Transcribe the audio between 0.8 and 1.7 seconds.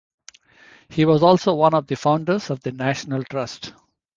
He was also